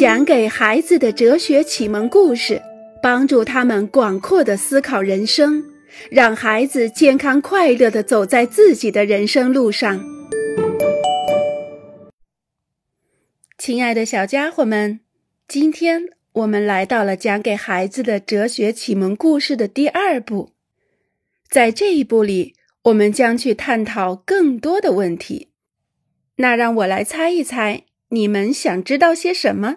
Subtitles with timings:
[0.00, 2.62] 讲给孩子的哲学启蒙故事，
[3.02, 5.62] 帮助他们广阔的思考人生，
[6.10, 10.02] 让孩子健康快乐的走在自己的人生路上。
[13.58, 15.00] 亲爱的小家伙们，
[15.46, 20.52] 今天我们来到了讲给孩子的哲学启蒙故事的第二部，
[21.50, 22.54] 在这一步里，
[22.84, 25.50] 我们将去探讨更多的问题。
[26.36, 29.76] 那让我来猜一猜，你们想知道些什么？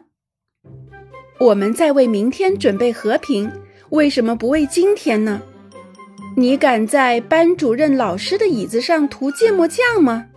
[1.44, 3.52] 我们在为明天准备和平，
[3.90, 5.42] 为什么不为今天呢？
[6.38, 10.28] 你敢在班主任老师的椅子上涂芥末酱吗？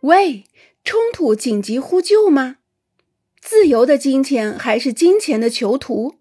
[0.00, 0.46] 喂，
[0.82, 2.56] 冲突紧急呼救吗？
[3.40, 6.16] 自由的金钱还是金钱的囚徒？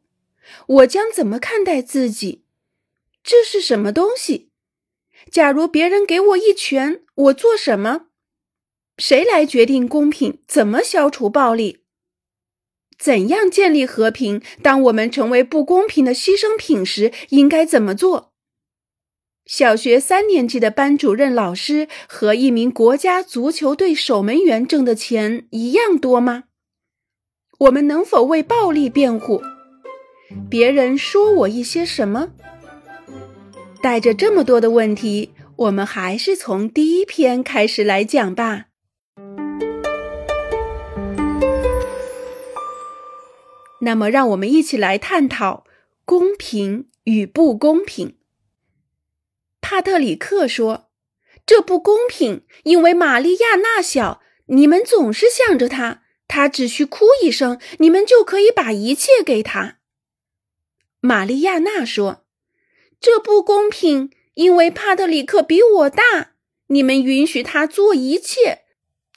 [0.67, 2.43] 我将怎么看待自己？
[3.23, 4.51] 这是什么东西？
[5.31, 8.05] 假如别人给我一拳，我做什么？
[8.99, 10.37] 谁来决定公平？
[10.47, 11.79] 怎么消除暴力？
[12.97, 14.41] 怎样建立和平？
[14.61, 18.31] 当我们成为不公平的牺牲品时，应该怎么做？
[19.45, 26.45] 小学三年级的班主任老师和一名国家足球队守门员挣的钱一样多吗？
[27.59, 29.41] 我们能否为暴力辩护？
[30.49, 32.29] 别人说我一些什么？
[33.81, 38.67] 带着这么多的问题，我们还是从第一篇开始来讲吧。
[43.85, 45.65] 那么，让我们一起来探讨
[46.05, 48.17] 公平与不公平。
[49.59, 50.89] 帕特里克说
[51.45, 59.79] ：“这不公平，因为玛利亚那小，你们总是向着她，她只需哭一声，你们就可以把一切给她。”
[61.01, 62.25] 玛利亚娜说
[63.01, 66.35] ：“这不公平，因为帕特里克比我大，
[66.67, 68.63] 你们允许他做一切，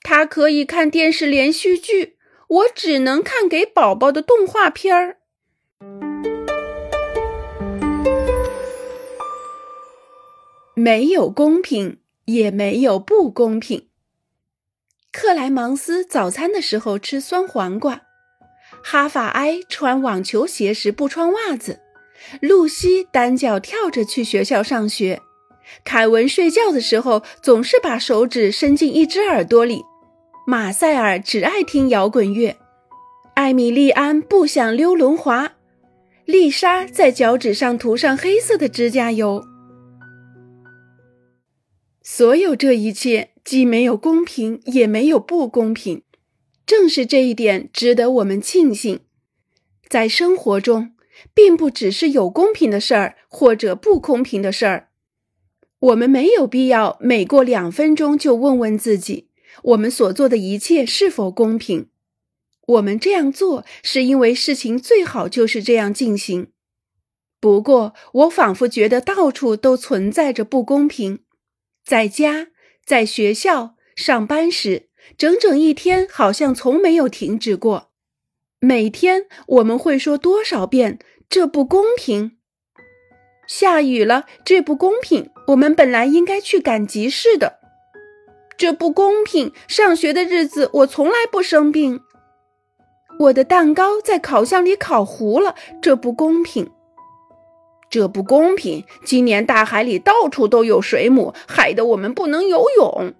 [0.02, 2.14] 他可以看电视连续剧。”
[2.48, 5.16] 我只能看给宝宝的动画片儿。
[10.74, 13.88] 没有公平，也没有不公平。
[15.10, 18.02] 克莱芒斯早餐的时候吃酸黄瓜，
[18.84, 21.80] 哈法埃穿网球鞋时不穿袜子，
[22.40, 25.20] 露西单脚跳着去学校上学，
[25.84, 29.82] 凯文睡觉的时候总是把手指伸进一只耳朵里。
[30.48, 32.56] 马塞尔只爱听摇滚乐，
[33.34, 35.54] 艾米莉安不想溜轮滑，
[36.24, 39.44] 丽莎在脚趾上涂上黑色的指甲油。
[42.00, 46.04] 所有这一切既没有公平，也没有不公平。
[46.64, 49.00] 正是这一点值得我们庆幸。
[49.88, 50.92] 在生活中，
[51.34, 54.90] 并不只是有公平的事儿或者不公平的事儿。
[55.80, 59.26] 我们没有必要每过两分钟就问问自己。
[59.62, 61.88] 我们所做的一切是否公平？
[62.66, 66.52] 我们这样做是因为事情最好就是这样进行。
[67.40, 71.20] 不过，我仿佛觉得到处都存在着不公平。
[71.84, 72.48] 在家、
[72.84, 77.92] 在学校、上班时，整整一天好像从没有停止过。
[78.58, 80.98] 每天我们会说多少遍
[81.30, 82.38] “这不公平”？
[83.46, 85.30] 下雨了，这不公平。
[85.48, 87.55] 我们本来应该去赶集市的。
[88.58, 89.52] 这不公平！
[89.68, 92.00] 上学的日子我从来不生病。
[93.18, 96.70] 我的蛋糕在烤箱里烤糊了，这不公平！
[97.90, 98.84] 这不公平！
[99.04, 103.14] 今年大海里到处都有水母，害得我们不能游泳。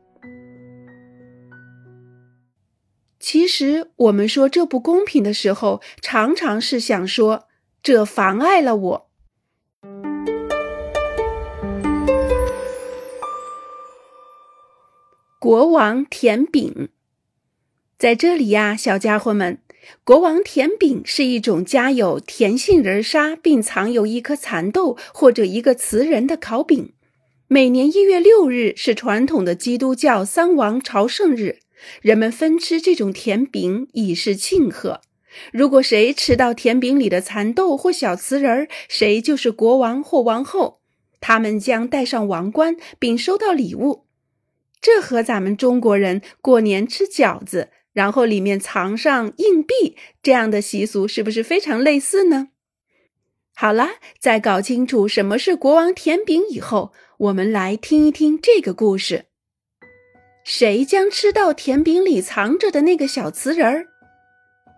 [3.21, 7.45] 其实，我们说这不公平的时候，常常是想说
[7.83, 9.11] 这妨碍了我。
[15.47, 16.89] 国王甜饼，
[17.97, 19.61] 在这里呀，小家伙们，
[20.03, 26.95] 国王甜饼是一种加有甜杏仁沙并藏有一颗蚕豆或者一个瓷人的烤饼。
[27.47, 31.61] 每年一月六日是传统的基督教三王朝圣日，
[32.03, 35.01] 人们分吃这种甜饼以示庆贺。
[35.53, 40.81] 如果谁吃到甜饼里的蚕豆或小瓷人，谁就是国王或王后，
[41.21, 44.06] 他们将戴上王冠并收到礼物。
[44.81, 52.49] 这和咱们中国人过年吃饺子，然后里面藏上硬币这样的习俗，是不是非常类似呢？
[53.55, 59.25] 好了，在搞清楚什么是国王甜饼以后，我们来听一听这个故事：
[60.45, 63.87] 谁将吃到甜饼里藏着的那个小瓷人儿？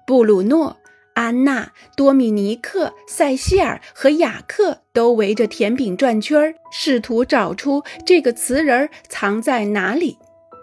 [0.06, 0.78] 布鲁诺。
[1.18, 10.16] 安娜、多米尼克、塞西尔和雅克都围着甜饼转圈儿，试图找出这个瓷人藏在哪里，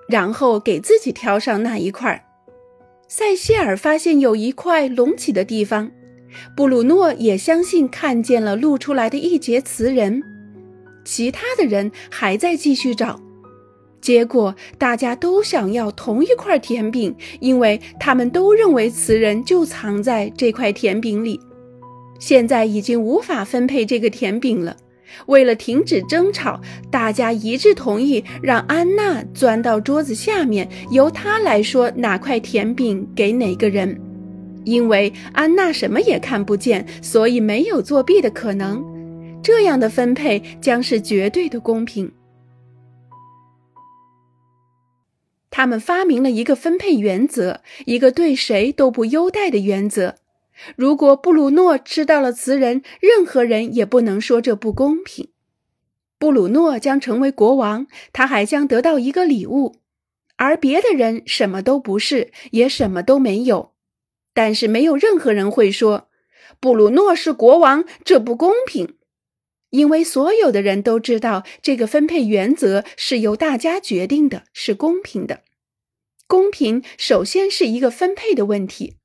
[0.08, 2.26] 然后给自己挑上那一块。
[3.10, 5.92] 塞西尔发现有一块隆起的地方，
[6.56, 10.24] 布鲁诺也相信看见了露出来的一截瓷人。
[11.04, 13.20] 其他的人还在继续找，
[14.06, 21.40] 结果大家都想要同一块甜饼，因为他们都认为词人就藏在这块甜饼里。
[22.20, 24.78] 现在已经无法分配这个甜饼了。
[25.26, 26.62] 为了停止争吵，
[26.92, 34.00] 大家一致同意让安娜钻到桌子下面，由她来说哪块甜饼给哪个人。
[34.66, 38.86] 因为安娜什么也看不见，所以没有作弊的可能。
[39.42, 42.12] 这样的分配将是绝对的公平。
[45.58, 50.16] 他们发明了一个分配原则，一个对谁都不优待的原则。
[50.76, 55.30] 如果布鲁诺吃到了瓷人，任何人也不能说这不公平。
[56.20, 59.78] 布鲁诺将成为国王，他还将得到一个礼物，
[60.36, 63.72] 而别的人什么都不是，也什么都没有。
[64.34, 66.10] 但是没有任何人会说
[66.60, 68.95] 布鲁诺是国王，这不公平，
[69.76, 75.42] 因为所有的人都知道这个分配原则是由大家决定的，是公平的。
[76.28, 78.96] 公平首先是一个分配的问题。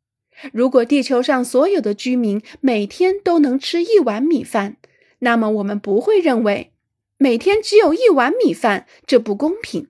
[0.52, 4.76] 如果地球上所有的居民每天都能吃一碗米饭，
[5.19, 6.73] 那么我们不会认为
[7.19, 9.88] 每天只有一碗米饭这不公平。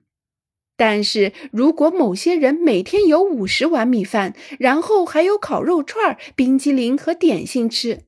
[0.75, 7.99] 但是如果某些人每天有五十碗米饭，然后还有烤肉串、冰激凌和点心吃，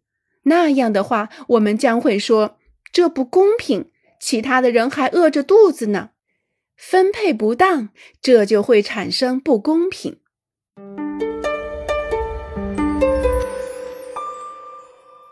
[0.43, 2.57] 那样的话，我们将会说
[2.93, 3.89] 这不公平。
[4.19, 6.11] 其他的人还饿着肚子呢，
[6.77, 7.89] 分配不当，
[8.21, 10.19] 这就会产生不公平。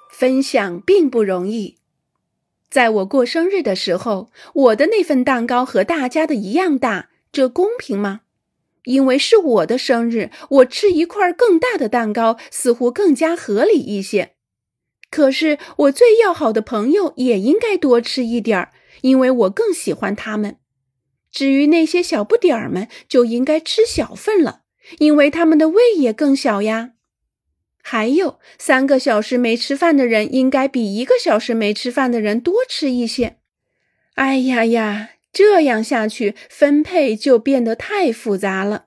[0.09, 1.77] 分享并不容易。
[2.69, 8.21] 在我过生日的时候，我的那份蛋糕和大家的一样大，这公平吗？
[8.83, 14.35] 因为是我的生日，我吃一块更大的蛋糕似乎更加合理一些。
[15.11, 18.71] 可是我最要好的朋友也应该多吃一点儿，
[19.01, 20.57] 因为我更喜欢他们。
[21.31, 24.61] 至于那些小不点儿们，就应该吃小份了，
[24.99, 26.93] 因为他们的胃也更小呀。
[27.83, 33.37] 还有三个小时没吃饭的人，应该比一个小时没吃饭的人多吃一些。
[34.15, 38.85] 哎呀呀，这样下去分配就变得太复杂了。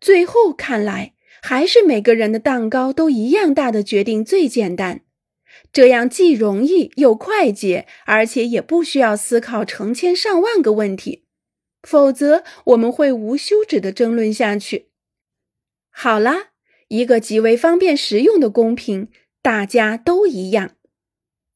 [0.00, 5.00] 最后看来，还是每个人的蛋糕都一样大的决定最简单，
[5.72, 11.24] 这样既容易又快捷，而且也不需要思考成千上万个问题。
[11.82, 14.90] 否则，我们会无休止的争论下去。
[15.90, 16.48] 好啦。
[16.92, 20.72] 一个极为方便实用的公平，大家都一样。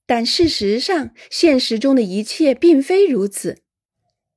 [0.06, 3.58] 但事实上，现实中的一切并非如此。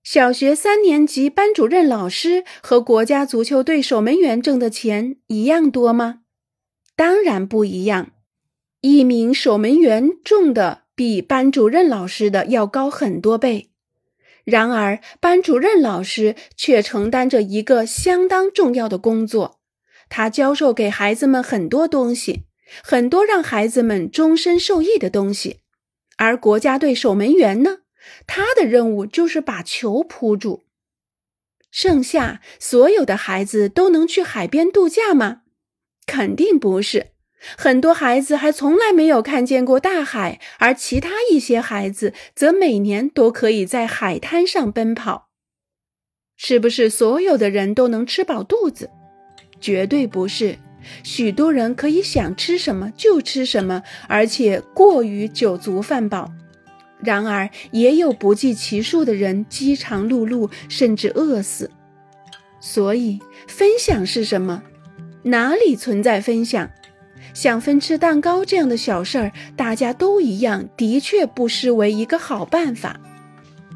[0.03, 6.21] 小学三年级班主任老师和国家足球队守门员挣的钱一样多吗？
[6.95, 8.13] 当然不一样。
[8.81, 13.71] 一名守门员挣的比班主任老师的要高很多倍。
[14.43, 19.59] 然而，班主任老师却承担着一个相当重要的工作。
[20.07, 22.43] 他教授给孩子们很多东西，
[22.81, 25.59] 很多让孩子们终身受益的东西。
[26.15, 27.79] 而国家队守门员呢？
[28.25, 30.65] 他的任务就是把球扑住。
[31.69, 35.41] 剩下所有的孩子都能去海边度假吗？
[36.05, 37.07] 肯定不是。
[37.57, 45.29] 很多孩子还从来没有看见过大海，而其他一些孩子则每年都可以在海滩上奔跑。
[46.35, 48.89] 是不是所有的人都能吃饱肚子？
[49.59, 50.57] 绝对不是，
[51.03, 56.31] 许多人可以想吃什么就吃什么，而且过于酒足饭饱。
[56.99, 61.69] 然而，也有不计其数的人饥肠辘辘，甚至饿死。
[62.59, 64.63] 所以，分享是什么？
[65.23, 66.69] 哪里存在分享？
[67.37, 72.99] 像分吃蛋糕这样的小事儿，大家都一样，的确不失为一个好办法。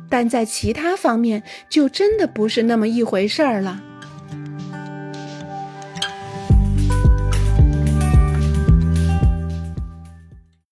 [0.09, 3.79] 但在其他方面，就真的不是那么一回事儿了。